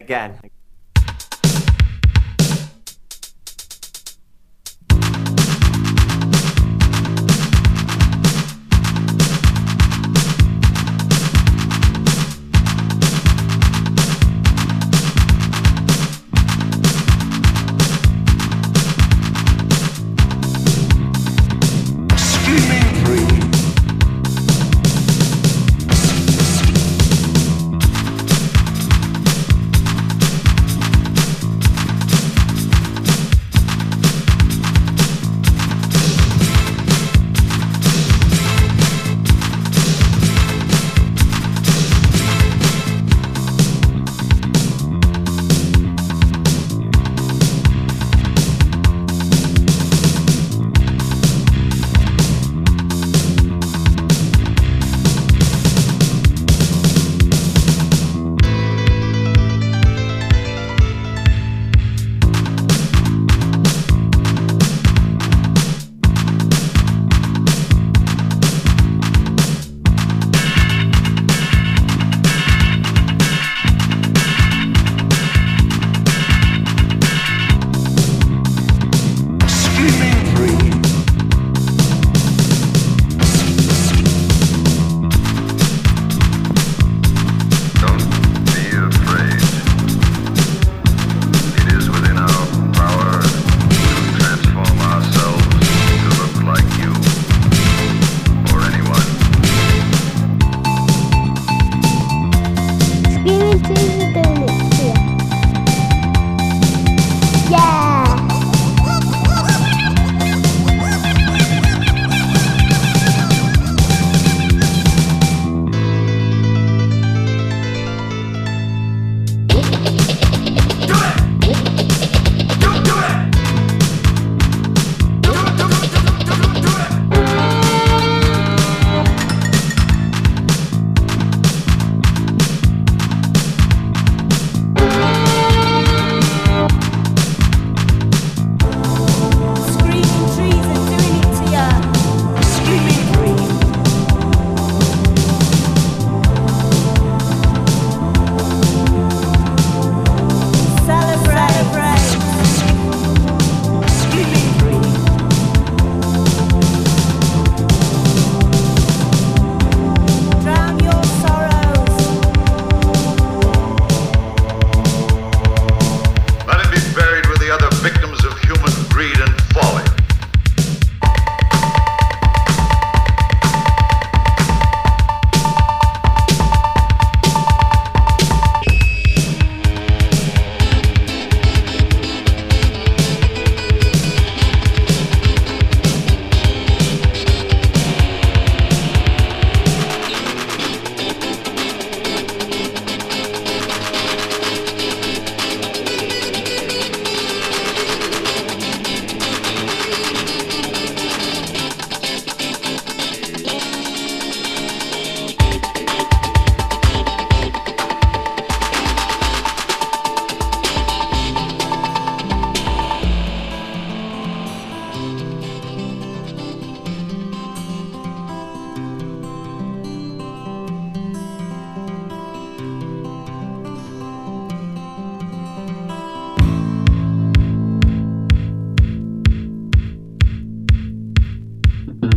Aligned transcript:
again, 0.00 0.38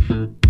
Mm-hmm. 0.08 0.41